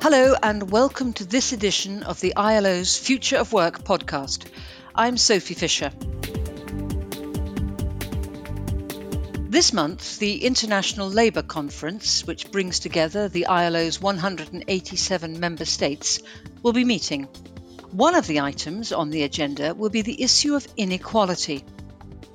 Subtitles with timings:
[0.00, 4.46] Hello, and welcome to this edition of the ILO's Future of Work podcast.
[4.94, 5.90] I'm Sophie Fisher.
[9.50, 16.20] This month, the International Labour Conference, which brings together the ILO's 187 member states,
[16.62, 17.24] will be meeting.
[17.90, 21.64] One of the items on the agenda will be the issue of inequality.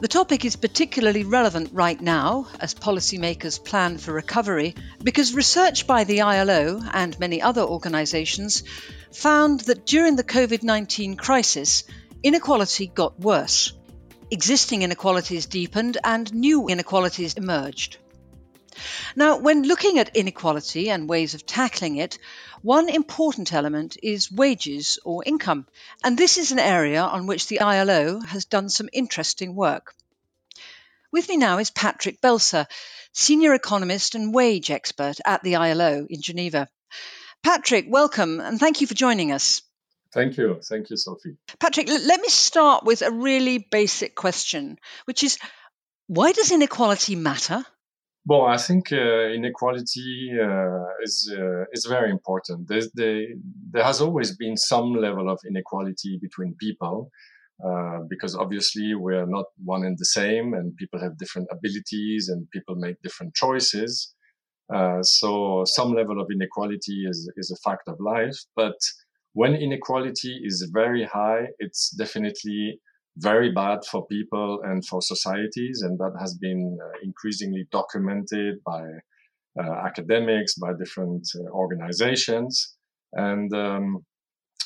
[0.03, 6.03] The topic is particularly relevant right now as policymakers plan for recovery because research by
[6.03, 8.63] the ILO and many other organisations
[9.13, 11.85] found that during the COVID 19 crisis,
[12.21, 13.71] inequality got worse.
[14.29, 17.95] Existing inequalities deepened and new inequalities emerged.
[19.15, 22.17] Now, when looking at inequality and ways of tackling it,
[22.61, 25.67] one important element is wages or income,
[26.03, 29.93] and this is an area on which the ILO has done some interesting work.
[31.13, 32.65] With me now is Patrick Belser,
[33.13, 36.67] senior economist and wage expert at the ILO in Geneva.
[37.43, 39.61] Patrick, welcome and thank you for joining us.
[40.11, 40.59] Thank you.
[40.67, 41.37] Thank you, Sophie.
[41.59, 45.37] Patrick, let me start with a really basic question, which is
[46.07, 47.63] why does inequality matter?
[48.25, 52.67] Well, I think uh, inequality uh, is uh, is very important.
[52.67, 53.23] There's, there,
[53.69, 57.11] there has always been some level of inequality between people,
[57.65, 62.49] uh, because obviously we're not one and the same, and people have different abilities, and
[62.51, 64.13] people make different choices.
[64.73, 68.37] Uh, so some level of inequality is is a fact of life.
[68.55, 68.77] But
[69.33, 72.79] when inequality is very high, it's definitely
[73.17, 75.81] very bad for people and for societies.
[75.83, 78.83] And that has been uh, increasingly documented by
[79.59, 82.75] uh, academics, by different organizations.
[83.13, 84.05] And um,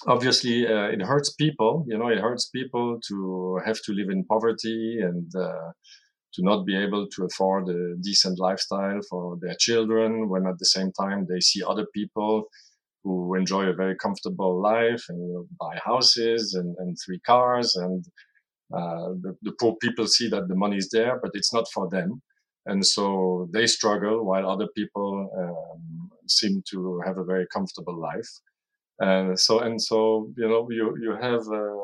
[0.05, 1.85] obviously, uh, it hurts people.
[1.87, 5.71] You know, it hurts people to have to live in poverty and uh,
[6.33, 10.65] to not be able to afford a decent lifestyle for their children when at the
[10.65, 12.47] same time they see other people
[13.03, 17.75] who enjoy a very comfortable life and you know, buy houses and, and three cars
[17.75, 18.05] and
[18.73, 21.89] uh, the, the, poor people see that the money is there, but it's not for
[21.89, 22.21] them.
[22.65, 28.29] And so they struggle while other people um, seem to have a very comfortable life.
[28.99, 31.75] And so, and so, you know, you, you have, uh,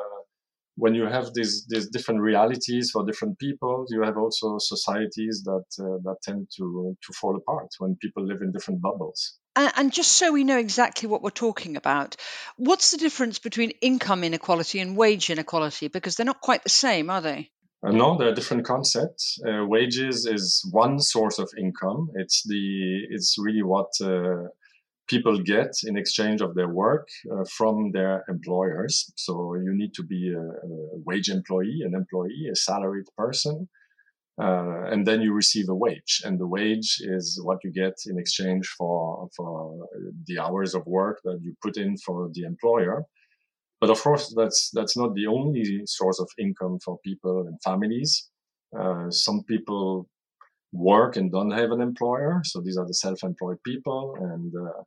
[0.76, 5.66] when you have these, these different realities for different people, you have also societies that,
[5.80, 9.38] uh, that tend to, to fall apart when people live in different bubbles.
[9.56, 12.16] And, just so we know exactly what we're talking about,
[12.58, 15.90] what's the difference between income inequality and wage inequality?
[15.90, 17.52] Because they're not quite the same, are they?
[17.86, 19.38] Uh, no, they're different concepts.
[19.48, 22.10] Uh, wages is one source of income.
[22.16, 24.48] It's the it's really what uh,
[25.08, 29.12] people get in exchange of their work uh, from their employers.
[29.16, 33.68] So you need to be a, a wage employee, an employee, a salaried person
[34.42, 36.22] uh, and then you receive a wage.
[36.26, 39.88] And the wage is what you get in exchange for for
[40.26, 43.04] the hours of work that you put in for the employer.
[43.80, 48.30] But of course that's that's not the only source of income for people and families.
[48.78, 50.10] Uh, some people
[50.74, 54.82] work and don't have an employer so these are the self-employed people and uh,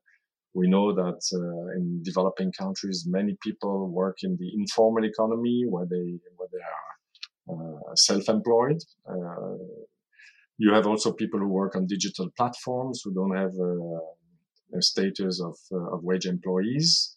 [0.55, 5.87] we know that uh, in developing countries many people work in the informal economy where
[5.87, 6.87] they where they are
[7.49, 8.83] uh, self-employed.
[9.09, 9.57] Uh,
[10.59, 15.41] you have also people who work on digital platforms who don't have a, a status
[15.41, 17.17] of, uh, of wage employees.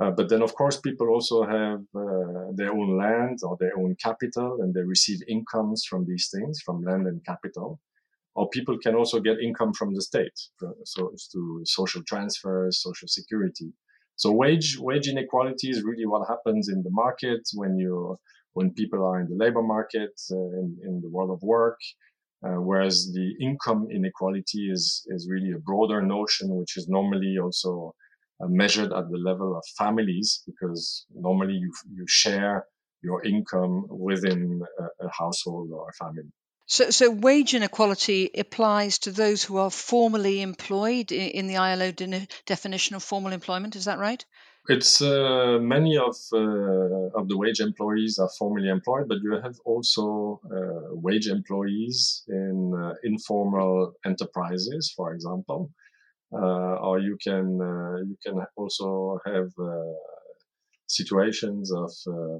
[0.00, 3.96] Uh, but then, of course, people also have uh, their own land or their own
[4.00, 7.80] capital, and they receive incomes from these things, from land and capital.
[8.34, 10.38] Or people can also get income from the state,
[10.84, 13.72] so to social transfers, social security.
[14.16, 18.16] So wage wage inequality is really what happens in the market when you
[18.58, 21.78] when people are in the labor market, uh, in, in, the world of work.
[22.44, 27.92] Uh, whereas the income inequality is, is really a broader notion, which is normally also
[28.40, 32.64] uh, measured at the level of families, because normally you, you share
[33.02, 36.32] your income within a, a household or a family.
[36.70, 41.92] So, so wage inequality applies to those who are formally employed in the ILO
[42.44, 43.74] definition of formal employment.
[43.74, 44.22] Is that right?
[44.68, 49.58] It's uh, many of uh, of the wage employees are formally employed, but you have
[49.64, 55.70] also uh, wage employees in uh, informal enterprises, for example,
[56.34, 59.48] uh, or you can uh, you can also have
[60.88, 61.92] situations of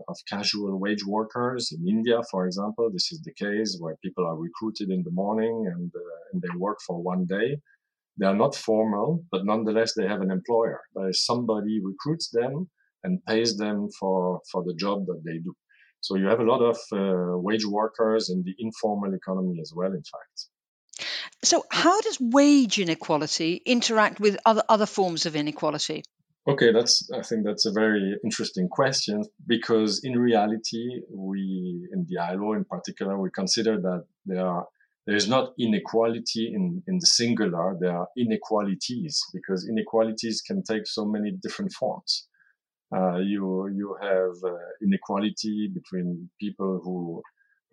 [0.09, 2.91] of casual wage workers in India, for example.
[2.91, 5.91] This is the case where people are recruited in the morning and
[6.33, 7.61] and they work for one day
[8.19, 10.81] they are not formal, but nonetheless they have an employer.
[10.95, 12.69] There is somebody recruits them
[13.05, 15.55] and pays them for, for the job that they do.
[16.01, 19.93] So you have a lot of uh, wage workers in the informal economy as well,
[19.93, 20.47] in fact.
[21.45, 26.03] So, how does wage inequality interact with other, other forms of inequality?
[26.49, 32.19] Okay, that's I think that's a very interesting question because in reality, we in the
[32.19, 34.67] ILO in particular, we consider that there are
[35.07, 40.87] there is not inequality in, in the singular, there are inequalities because inequalities can take
[40.87, 42.29] so many different forms.
[42.95, 47.23] Uh, you you have uh, inequality between people who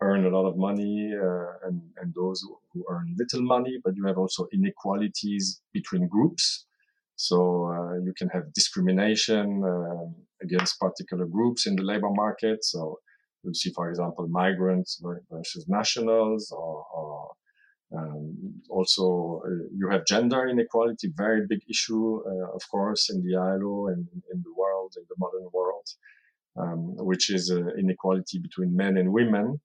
[0.02, 4.04] earn a lot of money uh, and, and those who earn little money, but you
[4.06, 6.66] have also inequalities between groups.
[7.16, 10.06] So uh, you can have discrimination uh,
[10.42, 12.62] against particular groups in the labor market.
[12.62, 12.98] So
[13.42, 17.30] you see, for example, migrants versus nationals, or, or
[17.96, 23.36] um, also uh, you have gender inequality, very big issue, uh, of course, in the
[23.36, 25.86] ILO and in the world, in the modern world,
[26.58, 29.60] um, which is uh, inequality between men and women.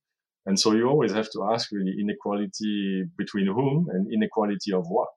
[0.45, 5.15] And so you always have to ask really inequality between whom and inequality of what.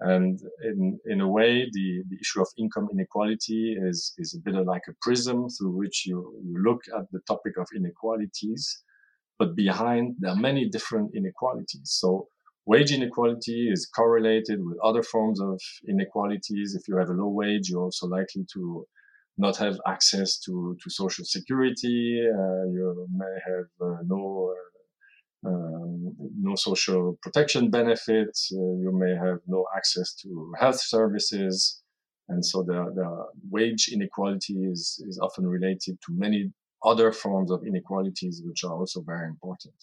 [0.00, 4.54] And in, in a way, the, the issue of income inequality is, is a bit
[4.66, 8.82] like a prism through which you, you look at the topic of inequalities.
[9.38, 11.92] But behind, there are many different inequalities.
[12.00, 12.28] So
[12.66, 16.74] wage inequality is correlated with other forms of inequalities.
[16.74, 18.86] If you have a low wage, you're also likely to
[19.36, 22.20] not have access to, to social security.
[22.22, 24.69] Uh, you may have uh, no uh,
[25.46, 28.50] um, no social protection benefits.
[28.52, 31.82] Uh, you may have no access to health services.
[32.28, 36.52] And so the, the wage inequality is, is often related to many
[36.84, 39.74] other forms of inequalities, which are also very important.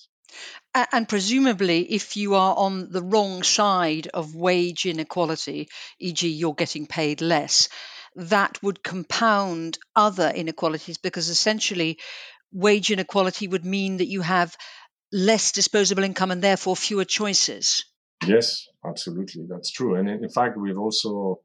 [0.92, 5.69] And presumably, if you are on the wrong side of wage inequality,
[6.00, 7.69] e.g., you're getting paid less,
[8.15, 12.00] that would compound other inequalities because essentially
[12.51, 14.56] wage inequality would mean that you have
[15.12, 17.86] less disposable income and therefore fewer choices.
[18.25, 19.45] Yes, absolutely.
[19.48, 19.95] That's true.
[19.95, 21.39] And in fact, we've also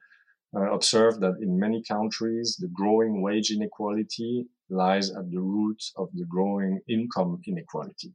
[0.57, 6.09] uh, observed that in many countries, the growing wage inequality lies at the root of
[6.15, 8.13] the growing income inequality.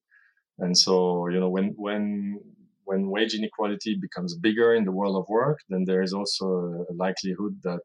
[0.60, 2.40] And so, you know, when, when,
[2.86, 6.94] when wage inequality becomes bigger in the world of work, then there is also a
[6.94, 7.84] likelihood that,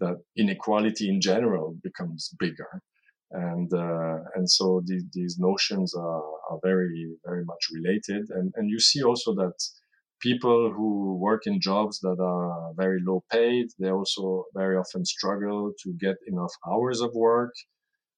[0.00, 2.82] that inequality in general becomes bigger
[3.30, 8.26] and uh, and so the, these notions are, are very very much related.
[8.30, 9.54] And and you see also that
[10.20, 15.72] people who work in jobs that are very low paid they also very often struggle
[15.82, 17.52] to get enough hours of work.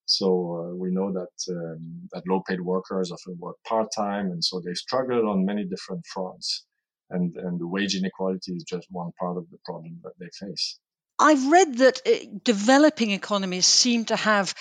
[0.05, 4.43] So uh, we know that um, that low paid workers often work part time and
[4.43, 6.65] so they struggle on many different fronts.
[7.09, 10.79] And and the wage inequality is just one part of the problem that they face
[11.19, 12.11] I've read that uh,
[12.43, 14.55] developing economies seem to have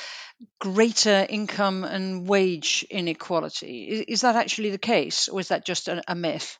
[0.60, 4.05] greater income and wage inequality.
[4.08, 6.58] Is, that actually the case, or is that just a, a, myth?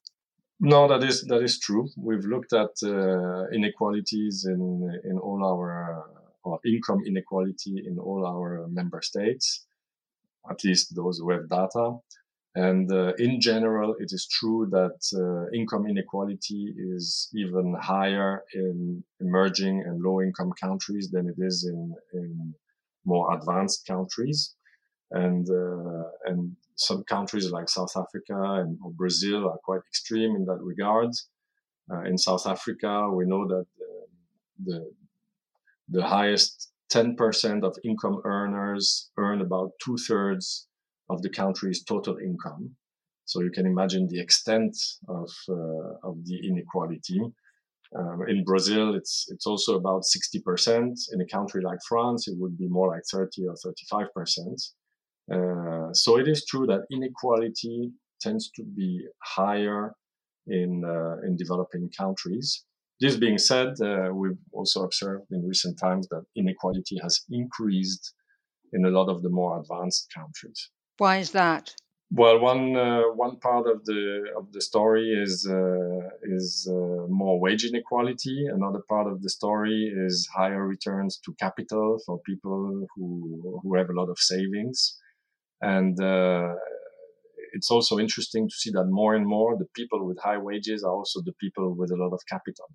[0.61, 1.89] No, that is that is true.
[1.97, 6.05] We've looked at uh, inequalities in in all our
[6.44, 9.67] uh, income inequality in all our member states,
[10.51, 11.99] at least those who have data.
[12.58, 19.05] And uh, in general, it is true that uh, income inequality is even higher in
[19.20, 22.52] emerging and low income countries than it is in, in
[23.05, 24.56] more advanced countries.
[25.12, 30.60] And, uh, and some countries like South Africa and Brazil are quite extreme in that
[30.60, 31.10] regard.
[31.88, 33.66] Uh, in South Africa, we know that
[34.66, 34.90] the,
[35.88, 40.68] the highest 10% of income earners earn about two thirds
[41.10, 42.77] of the country's total income.
[43.24, 44.77] So you can imagine the extent
[45.08, 47.20] of, uh, of the inequality.
[47.98, 50.94] Um, in Brazil, it's, it's also about 60%.
[51.12, 53.55] In a country like France, it would be more like 30 or
[53.91, 54.72] 35%.
[55.31, 59.93] Uh, so it is true that inequality tends to be higher
[60.46, 62.65] in, uh, in developing countries.
[63.00, 68.15] This being said, uh, we've also observed in recent times that inequality has increased
[68.72, 70.70] in a lot of the more advanced countries.
[70.98, 71.74] Why is that?
[72.10, 77.38] Well, one uh, one part of the of the story is uh, is uh, more
[77.38, 78.46] wage inequality.
[78.46, 83.90] Another part of the story is higher returns to capital for people who who have
[83.90, 84.98] a lot of savings,
[85.60, 86.55] and uh,
[87.52, 90.93] it's also interesting to see that more and more the people with high wages are
[90.93, 92.69] also the people with a lot of capital,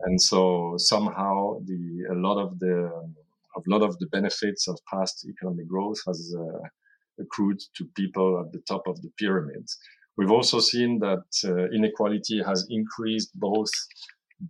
[0.00, 2.74] and so somehow the a lot of the
[3.56, 6.68] a lot of the benefits of past economic growth has uh,
[7.22, 9.64] accrued to people at the top of the pyramid.
[10.16, 13.70] We've also seen that uh, inequality has increased both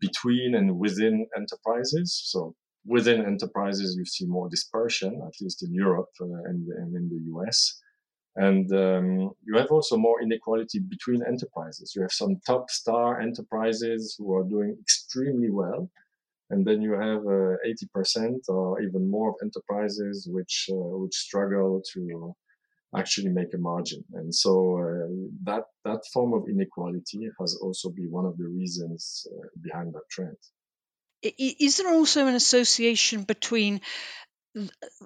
[0.00, 2.20] between and within enterprises.
[2.24, 7.08] So within enterprises, you see more dispersion, at least in Europe uh, and, and, in
[7.08, 7.80] the US.
[8.34, 11.92] And um, you have also more inequality between enterprises.
[11.94, 15.90] You have some top star enterprises who are doing extremely well.
[16.50, 17.56] And then you have uh,
[17.96, 22.34] 80% or even more of enterprises which, uh, which struggle to
[22.96, 24.04] actually make a margin.
[24.12, 25.08] And so uh,
[25.44, 30.08] that, that form of inequality has also been one of the reasons uh, behind that
[30.10, 30.36] trend.
[31.22, 33.80] Is there also an association between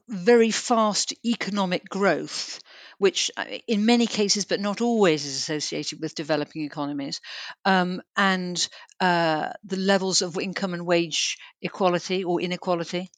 [0.09, 2.61] very fast economic growth,
[2.99, 7.21] which uh, in many cases, but not always, is associated with developing economies,
[7.65, 13.09] um, and uh, the levels of income and wage equality or inequality?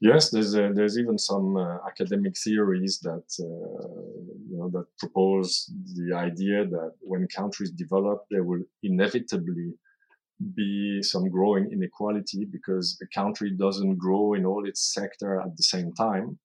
[0.00, 3.88] Yes, there's a, there's even some uh, academic theories that uh,
[4.50, 9.74] you know that propose the idea that when countries develop, there will inevitably
[10.54, 15.62] be some growing inequality because a country doesn't grow in all its sector at the
[15.62, 16.38] same time,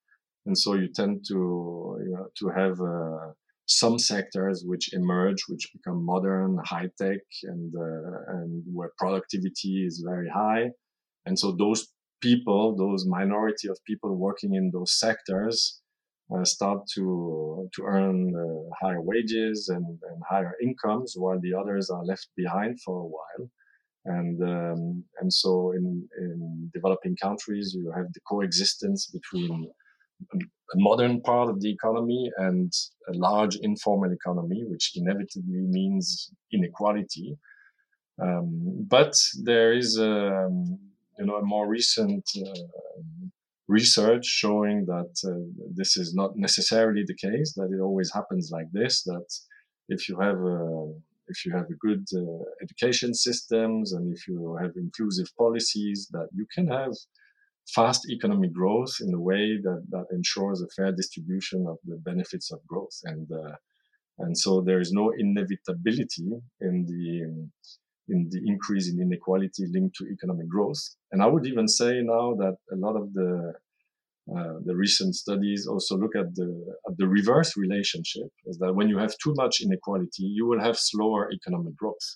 [0.46, 3.34] and so you tend to you know, to have uh,
[3.68, 10.04] some sectors which emerge, which become modern, high tech, and uh, and where productivity is
[10.06, 10.70] very high,
[11.26, 11.88] and so those
[12.22, 15.82] people, those minority of people working in those sectors,
[16.36, 21.90] uh, start to to earn uh, higher wages and, and, higher incomes, while the others
[21.90, 23.50] are left behind for a while.
[24.06, 29.72] And um, and so in in developing countries, you have the coexistence between
[30.34, 32.72] a modern part of the economy and
[33.12, 37.38] a large informal economy, which inevitably means inequality.
[38.22, 40.80] Um, but there is a, um,
[41.20, 42.66] you know more recent uh,
[43.68, 45.46] research showing that uh,
[45.76, 47.54] this is not necessarily the case.
[47.56, 49.04] That it always happens like this.
[49.04, 49.28] That
[49.90, 50.92] if you have a
[51.28, 56.30] if you have a good uh, education systems and if you have inclusive policies, that
[56.34, 56.94] you can have
[57.68, 62.52] fast economic growth in a way that, that ensures a fair distribution of the benefits
[62.52, 62.98] of growth.
[63.04, 63.56] And uh,
[64.20, 66.30] and so there is no inevitability
[66.62, 67.50] in the
[68.10, 70.82] in the increase in inequality linked to economic growth.
[71.12, 73.54] And I would even say now that a lot of the
[74.36, 76.50] uh, the recent studies also look at the
[76.88, 80.78] at the reverse relationship is that when you have too much inequality, you will have
[80.78, 82.08] slower economic growth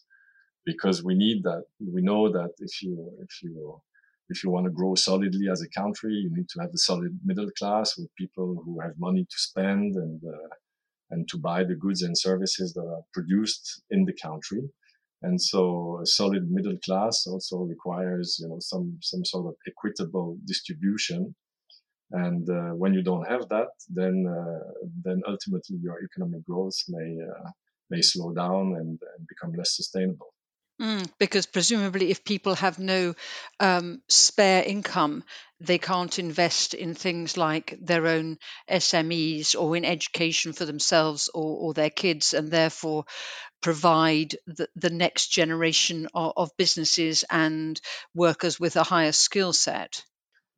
[0.66, 1.64] because we need that.
[1.80, 3.82] We know that if you if you
[4.30, 7.18] if you want to grow solidly as a country, you need to have a solid
[7.24, 10.56] middle class with people who have money to spend and uh,
[11.12, 14.62] and to buy the goods and services that are produced in the country.
[15.24, 20.38] And so a solid middle class also requires, you know, some, some sort of equitable
[20.46, 21.34] distribution.
[22.12, 24.72] And uh, when you don't have that, then, uh,
[25.04, 27.50] then ultimately your economic growth may, uh,
[27.90, 30.34] may slow down and, and become less sustainable.
[30.82, 33.14] Mm, because presumably, if people have no
[33.60, 35.24] um, spare income,
[35.60, 38.38] they can't invest in things like their own
[38.70, 43.06] SMEs or in education for themselves or, or their kids, and therefore
[43.64, 47.82] provide the, the next generation of, of businesses and
[48.14, 50.04] workers with a higher skill set.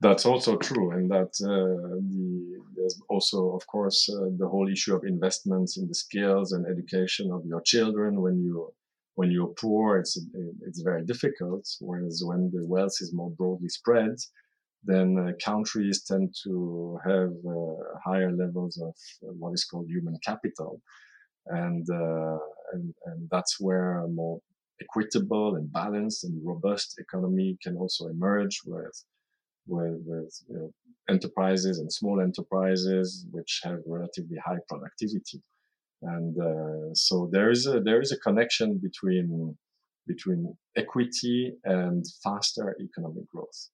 [0.02, 4.94] That's also true, and that uh, the, there's also, of course, uh, the whole issue
[4.94, 8.74] of investments in the skills and education of your children when you
[9.16, 10.20] when you're poor, it's
[10.68, 11.66] it's very difficult.
[11.80, 14.16] Whereas when the wealth is more broadly spread,
[14.84, 20.18] then uh, countries tend to have uh, higher levels of uh, what is called human
[20.30, 20.82] capital,
[21.48, 22.38] and uh,
[22.76, 24.40] and and that's where a more
[24.82, 28.98] equitable and balanced and robust economy can also emerge with
[29.68, 30.70] with, with you know,
[31.10, 35.42] enterprises and small enterprises which have relatively high productivity
[36.02, 39.58] and uh, so there is a there is a connection between
[40.08, 43.70] between equity and faster economic growth.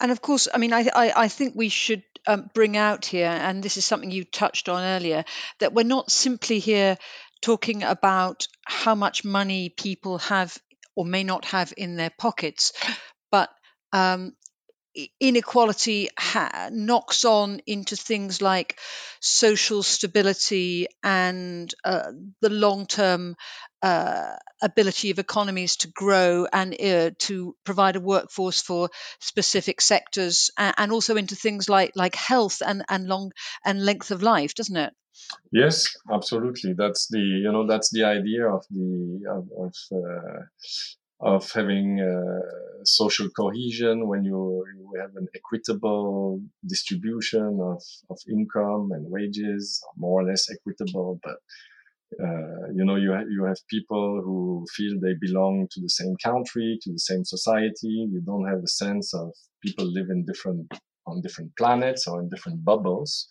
[0.00, 3.28] And of course, I mean, I, I, I think we should um, bring out here,
[3.28, 5.24] and this is something you touched on earlier,
[5.60, 6.98] that we're not simply here
[7.42, 10.56] talking about how much money people have
[10.96, 12.72] or may not have in their pockets,
[13.30, 13.50] but
[13.92, 14.32] um,
[15.18, 18.78] inequality ha- knocks on into things like
[19.20, 23.34] social stability and uh, the long term
[23.82, 28.88] uh, ability of economies to grow and uh, to provide a workforce for
[29.20, 33.32] specific sectors and, and, also into things like like health and and long
[33.64, 34.94] and length of life doesn't it
[35.52, 40.40] yes absolutely that's the you know that's the idea of the of, of uh,
[41.20, 48.90] of having uh, social cohesion when you, you, have an equitable distribution of, of income
[48.92, 51.36] and wages, more or less equitable, but
[52.22, 56.14] uh, you know, you, ha- you have people who feel they belong to the same
[56.22, 58.08] country, to the same society.
[58.12, 60.70] You don't have a sense of people live in different,
[61.06, 63.26] on different planets or in different bubbles.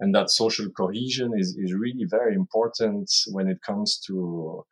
[0.00, 4.64] And that social cohesion is, is really very important when it comes to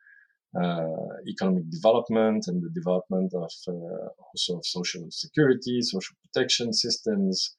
[0.61, 0.85] uh,
[1.27, 7.55] economic development and the development of uh, also of social security, social protection systems,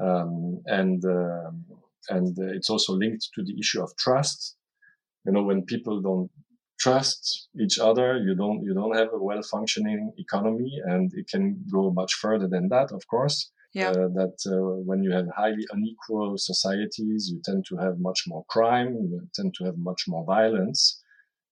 [0.00, 1.64] um, and um,
[2.10, 4.56] and it's also linked to the issue of trust.
[5.24, 6.30] You know, when people don't
[6.78, 11.64] trust each other, you don't you don't have a well functioning economy, and it can
[11.72, 13.50] go much further than that, of course.
[13.76, 13.90] Yeah.
[13.90, 18.42] Uh, that uh, when you have highly unequal societies, you tend to have much more
[18.48, 20.80] crime, you tend to have much more violence.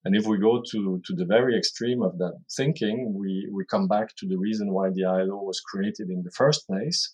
[0.03, 3.87] And if we go to, to the very extreme of that thinking, we, we come
[3.87, 7.13] back to the reason why the ILO was created in the first place,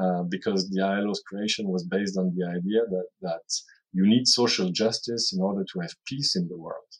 [0.00, 3.46] uh, because the ILO's creation was based on the idea that, that
[3.92, 6.92] you need social justice in order to have peace in the world.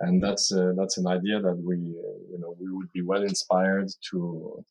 [0.00, 3.22] And that's, uh, that's an idea that we, uh, you know, we would be well
[3.22, 4.64] inspired to,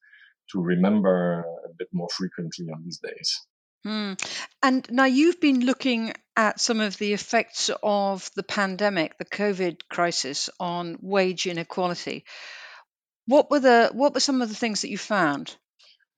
[0.52, 3.46] to remember a bit more frequently on these days.
[3.86, 4.22] Mm.
[4.62, 9.82] And now you've been looking at some of the effects of the pandemic, the COVID
[9.90, 12.26] crisis, on wage inequality.
[13.26, 15.56] What were the what were some of the things that you found?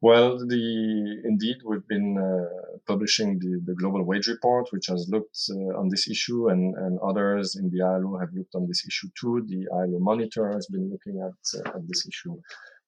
[0.01, 5.37] Well, the indeed we've been uh, publishing the, the global wage report, which has looked
[5.49, 9.09] uh, on this issue, and, and others in the ILO have looked on this issue
[9.19, 9.45] too.
[9.45, 12.39] The ILO monitor has been looking at, uh, at this issue.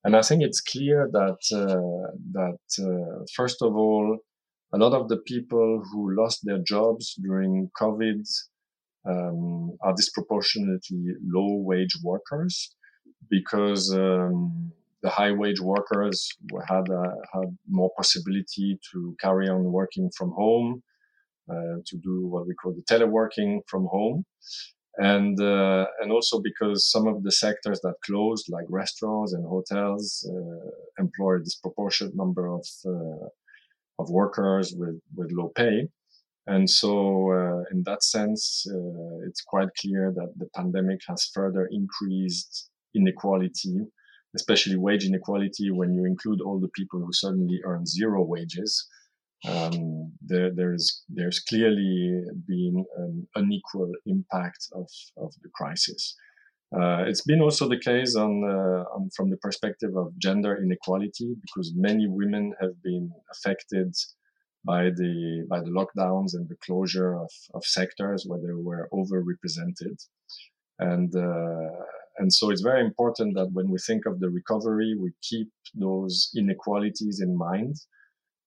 [0.03, 4.17] And I think it's clear that uh, that uh, first of all,
[4.73, 8.23] a lot of the people who lost their jobs during COVID
[9.07, 12.75] um, are disproportionately low wage workers
[13.29, 14.71] because um,
[15.03, 16.29] the high wage workers
[16.67, 20.81] had uh, had more possibility to carry on working from home,
[21.49, 24.25] uh, to do what we call the teleworking from home
[24.97, 30.29] and uh, and also because some of the sectors that closed, like restaurants and hotels,
[30.29, 30.69] uh,
[30.99, 33.27] employ a disproportionate number of uh,
[33.99, 35.87] of workers with with low pay,
[36.47, 41.69] and so uh, in that sense, uh, it's quite clear that the pandemic has further
[41.71, 43.79] increased inequality,
[44.35, 48.87] especially wage inequality when you include all the people who suddenly earn zero wages
[49.47, 56.15] um, there, there's there's clearly been an unequal impact of, of the crisis.
[56.73, 61.35] Uh, it's been also the case on, uh, on, from the perspective of gender inequality
[61.41, 63.93] because many women have been affected
[64.63, 69.97] by the by the lockdowns and the closure of, of sectors where they were overrepresented
[70.79, 71.83] and uh,
[72.17, 76.29] and so it's very important that when we think of the recovery we keep those
[76.37, 77.75] inequalities in mind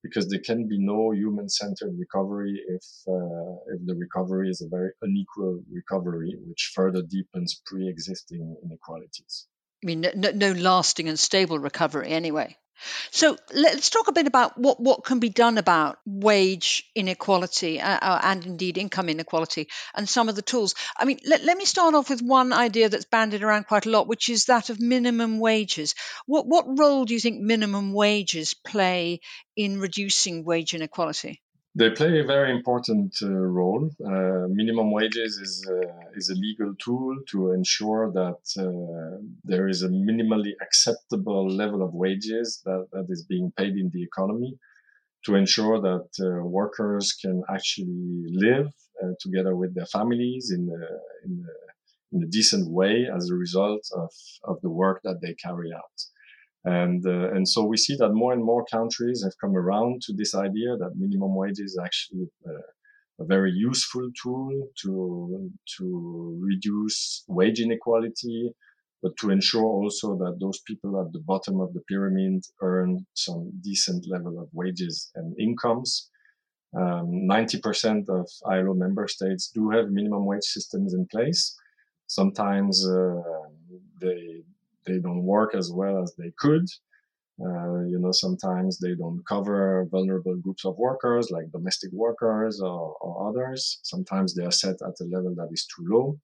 [0.05, 4.91] because there can be no human-centered recovery if uh, if the recovery is a very
[5.03, 9.47] unequal recovery, which further deepens pre-existing inequalities.
[9.83, 12.57] I mean, no, no lasting and stable recovery, anyway.
[13.11, 17.99] So let's talk a bit about what, what can be done about wage inequality uh,
[18.01, 20.75] uh, and indeed income inequality and some of the tools.
[20.97, 23.91] I mean, let, let me start off with one idea that's bandied around quite a
[23.91, 25.95] lot, which is that of minimum wages.
[26.27, 29.21] What, what role do you think minimum wages play
[29.57, 31.44] in reducing wage inequality?
[31.77, 33.91] They play a very important uh, role.
[34.07, 39.83] Uh, minimum wages is uh, is a legal tool to ensure that uh, there is
[39.83, 44.57] a minimally acceptable level of wages that, that is being paid in the economy,
[45.25, 48.69] to ensure that uh, workers can actually live
[49.03, 53.35] uh, together with their families in a, in a, in a decent way as a
[53.35, 54.13] result of,
[54.45, 55.99] of the work that they carry out.
[56.65, 60.15] And, uh, and so we see that more and more countries have come around to
[60.15, 67.25] this idea that minimum wage is actually uh, a very useful tool to, to reduce
[67.29, 68.51] wage inequality,
[69.03, 73.53] but to ensure also that those people at the bottom of the pyramid earn some
[73.63, 76.09] decent level of wages and incomes.
[76.75, 81.55] Um, 90% of ILO member states do have minimum wage systems in place.
[82.07, 83.21] Sometimes uh,
[84.01, 84.43] they
[84.87, 86.67] they don't work as well as they could.
[87.41, 92.95] Uh, you know, sometimes they don't cover vulnerable groups of workers like domestic workers or,
[93.01, 93.81] or others.
[93.83, 96.19] Sometimes they are set at a level that is too low.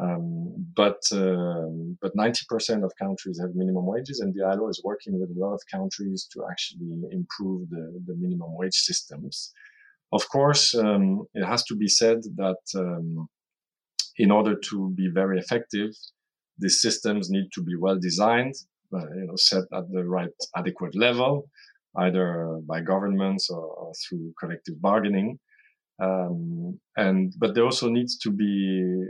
[0.00, 5.18] Um, but um, but 90% of countries have minimum wages, and the ILO is working
[5.20, 9.52] with a lot of countries to actually improve the, the minimum wage systems.
[10.12, 13.28] Of course, um, it has to be said that um,
[14.16, 15.90] in order to be very effective,
[16.60, 18.54] these systems need to be well designed,
[18.94, 21.48] uh, you know, set at the right adequate level,
[21.96, 25.38] either by governments or, or through collective bargaining.
[26.02, 29.04] Um, and but there also needs to be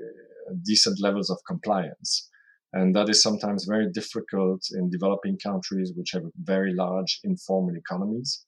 [0.65, 2.29] decent levels of compliance,
[2.73, 8.45] and that is sometimes very difficult in developing countries which have very large informal economies.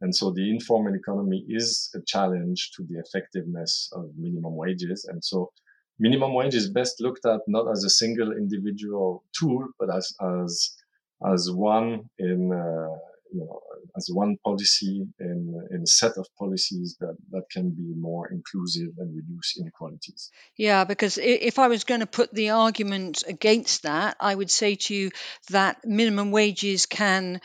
[0.00, 5.06] And so the informal economy is a challenge to the effectiveness of minimum wages.
[5.08, 5.50] And so
[5.98, 10.74] minimum wage is best looked at not as a single individual tool, but as, as,
[11.26, 12.96] as one in, uh,
[13.32, 13.60] you know,
[13.96, 18.90] as one policy in, in a set of policies that, that can be more inclusive
[18.98, 20.30] and reduce inequalities.
[20.56, 24.74] Yeah, because if I was going to put the argument against that, I would say
[24.74, 25.10] to you
[25.50, 27.40] that minimum wages can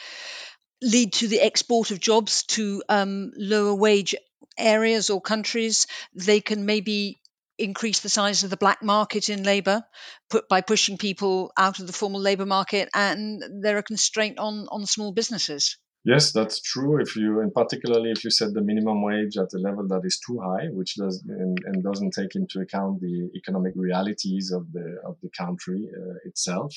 [0.82, 4.16] lead to the export of jobs to um, lower wage
[4.58, 5.88] areas or countries.
[6.14, 7.20] They can maybe
[7.60, 9.84] increase the size of the black market in labour
[10.30, 14.68] put by pushing people out of the formal labour market and they're a constraint on
[14.70, 15.78] on small businesses.
[16.06, 17.02] Yes that's true.
[17.02, 20.20] If you and particularly if you set the minimum wage at a level that is
[20.26, 24.98] too high which does and, and doesn't take into account the economic realities of the
[25.06, 26.74] of the country uh, itself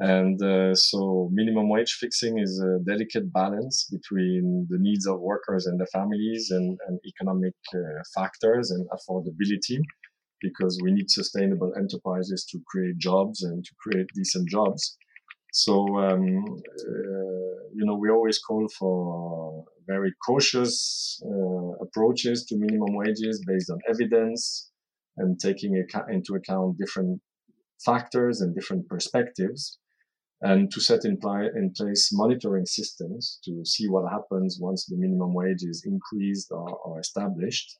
[0.00, 5.66] and uh, so minimum wage fixing is a delicate balance between the needs of workers
[5.66, 9.78] and their families and, and economic uh, factors and affordability
[10.40, 14.96] because we need sustainable enterprises to create jobs and to create decent jobs.
[15.52, 22.96] So, um, uh, you know, we always call for very cautious uh, approaches to minimum
[22.96, 24.72] wages based on evidence
[25.18, 25.76] and taking
[26.10, 27.20] into account different
[27.84, 29.78] factors and different perspectives
[30.44, 34.96] and to set in, pl- in, place monitoring systems to see what happens once the
[34.96, 37.78] minimum wage is increased or, or established.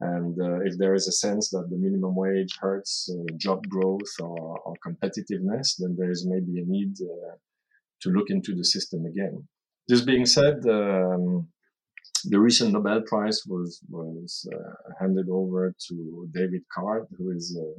[0.00, 4.12] And uh, if there is a sense that the minimum wage hurts uh, job growth
[4.20, 7.36] or, or, competitiveness, then there is maybe a need uh,
[8.00, 9.46] to look into the system again.
[9.86, 11.46] This being said, um,
[12.24, 17.78] the recent Nobel Prize was was uh, handed over to David Card, who is uh,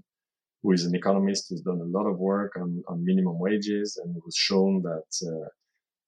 [0.63, 4.15] who is an economist who's done a lot of work on, on minimum wages and
[4.23, 5.47] who's shown that uh,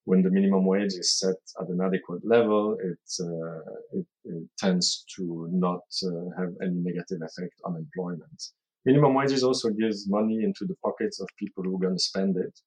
[0.05, 3.59] when the minimum wage is set at an adequate level, it, uh,
[3.91, 8.43] it, it, tends to not uh, have any negative effect on employment.
[8.85, 12.37] Minimum wages also gives money into the pockets of people who are going to spend
[12.37, 12.57] it.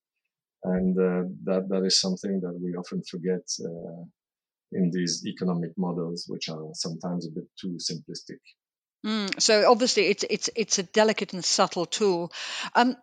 [0.65, 4.03] And uh, that, that is something that we often forget uh,
[4.73, 8.41] in these economic models, which are sometimes a bit too simplistic.
[9.07, 12.33] Mm, so obviously it's it's it's a delicate and subtle tool.
[12.75, 12.97] Um,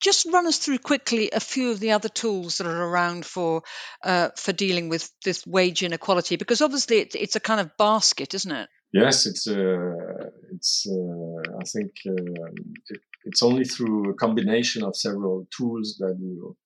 [0.00, 3.62] just run us through quickly a few of the other tools that are around for
[4.02, 8.34] uh, for dealing with this wage inequality, because obviously it's it's a kind of basket,
[8.34, 8.68] isn't it?
[8.92, 12.50] Yes, it's uh, it's uh, I think uh,
[12.88, 16.56] it, it's only through a combination of several tools that you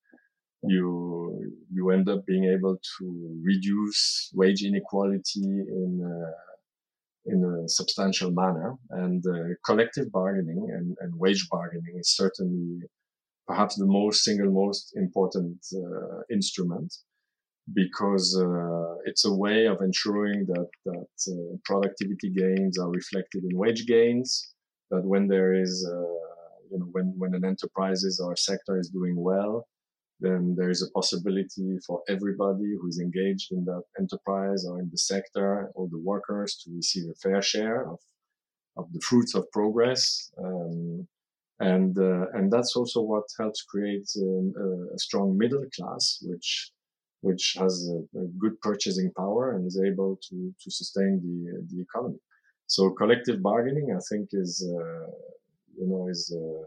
[0.63, 6.31] you you end up being able to reduce wage inequality in uh,
[7.25, 8.75] in a substantial manner.
[8.89, 12.81] And uh, collective bargaining and, and, wage bargaining is certainly
[13.47, 16.93] perhaps the most single most important uh, instrument
[17.73, 23.57] because uh, it's a way of ensuring that, that uh, productivity gains are reflected in
[23.57, 24.53] wage gains,
[24.89, 26.01] that when there is, uh,
[26.71, 29.67] you know, when, when an enterprises or sector is doing well,
[30.21, 34.89] then there is a possibility for everybody who is engaged in that enterprise or in
[34.91, 37.99] the sector, all the workers, to receive a fair share of,
[38.77, 40.31] of the fruits of progress.
[40.37, 41.07] Um,
[41.59, 46.71] and uh, and that's also what helps create um, a, a, strong middle class, which
[47.21, 51.81] which has a, a, good purchasing power and is able to to sustain the the
[51.81, 52.19] economy.
[52.65, 55.11] So collective bargaining, I think, is uh,
[55.77, 56.65] you know is uh,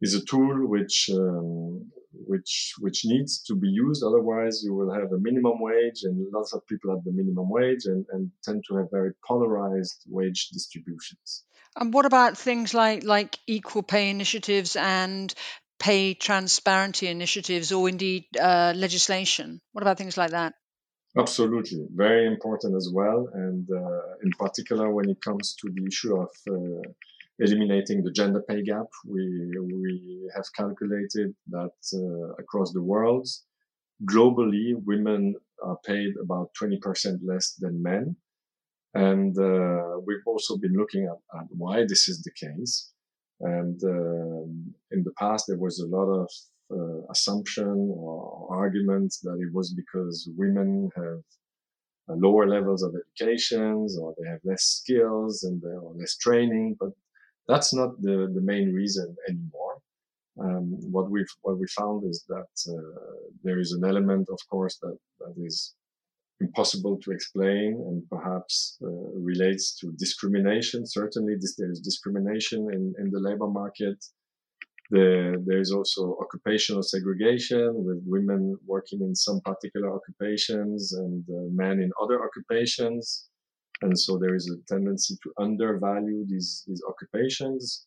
[0.00, 1.92] is a tool which um,
[2.26, 4.02] which which needs to be used.
[4.04, 7.84] Otherwise, you will have a minimum wage and lots of people at the minimum wage,
[7.86, 11.44] and, and tend to have very polarized wage distributions.
[11.76, 15.32] And what about things like like equal pay initiatives and
[15.78, 19.60] pay transparency initiatives, or indeed uh, legislation?
[19.72, 20.54] What about things like that?
[21.18, 26.14] Absolutely, very important as well, and uh, in particular when it comes to the issue
[26.14, 26.90] of uh,
[27.38, 28.86] eliminating the gender pay gap.
[29.06, 33.28] We, we have calculated that uh, across the world,
[34.04, 38.16] globally, women are paid about 20% less than men.
[38.94, 42.92] And uh, we've also been looking at, at, why this is the case.
[43.40, 46.30] And um, in the past, there was a lot of
[46.72, 51.20] uh, assumption or arguments that it was because women have
[52.08, 56.76] lower levels of educations or they have less skills and they or less training.
[56.78, 56.90] But
[57.48, 59.76] that's not the, the main reason anymore.
[60.38, 63.00] Um, what we've what we found is that uh,
[63.42, 65.74] there is an element, of course, that, that is
[66.40, 70.86] impossible to explain and perhaps uh, relates to discrimination.
[70.86, 73.96] Certainly, this, there is discrimination in, in the labor market.
[74.90, 81.48] The, there is also occupational segregation with women working in some particular occupations and uh,
[81.50, 83.28] men in other occupations.
[83.82, 87.86] And so there is a tendency to undervalue these, these occupations.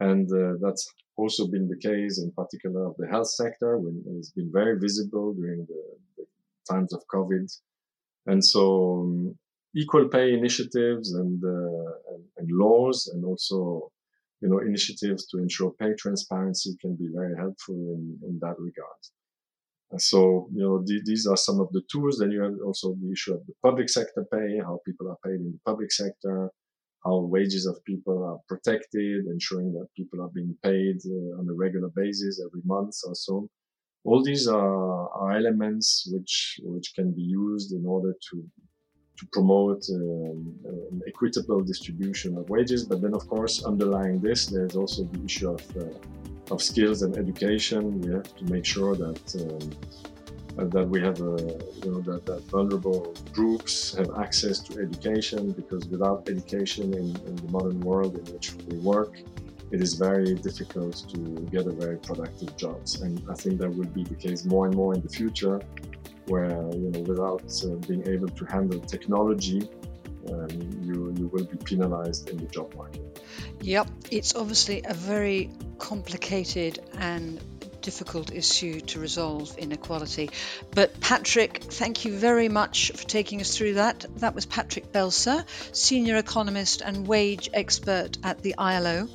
[0.00, 4.32] And uh, that's also been the case in particular of the health sector when it's
[4.32, 5.82] been very visible during the,
[6.16, 6.24] the
[6.72, 7.46] times of COVID.
[8.26, 9.38] And so um,
[9.76, 13.92] equal pay initiatives and, uh, and, and laws and also
[14.40, 19.00] you know, initiatives to ensure pay transparency can be very helpful in, in that regard.
[19.98, 22.18] So, you know, th- these are some of the tools.
[22.18, 25.40] Then you have also the issue of the public sector pay, how people are paid
[25.40, 26.50] in the public sector,
[27.04, 31.54] how wages of people are protected, ensuring that people are being paid uh, on a
[31.54, 33.48] regular basis every month or so.
[34.04, 38.44] All these are, are elements which which can be used in order to
[39.20, 42.84] to promote um, an equitable distribution of wages.
[42.84, 47.12] But then, of course, underlying this, there's also the issue of, uh, of skills and
[47.18, 48.00] education.
[48.00, 49.70] We have to make sure that um,
[50.58, 51.36] uh, that we have a,
[51.82, 57.36] you know that, that vulnerable groups have access to education because without education in, in
[57.36, 59.12] the modern world in which we work,
[59.70, 61.18] it is very difficult to
[61.54, 63.00] get a very productive jobs.
[63.02, 65.60] And I think that will be the case more and more in the future
[66.26, 69.68] where you know without uh, being able to handle technology
[70.28, 70.48] um,
[70.82, 73.20] you you will be penalized in the job market
[73.60, 77.40] yep it's obviously a very complicated and
[77.80, 80.30] difficult issue to resolve inequality.
[80.74, 84.04] But Patrick, thank you very much for taking us through that.
[84.16, 89.08] That was Patrick Belser, senior economist and wage expert at the ILO.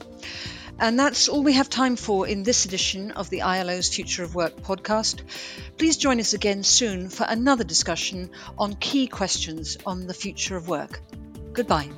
[0.79, 4.35] And that's all we have time for in this edition of the ILO's Future of
[4.35, 5.21] Work podcast.
[5.77, 10.67] Please join us again soon for another discussion on key questions on the future of
[10.67, 10.99] work.
[11.53, 11.89] Goodbye.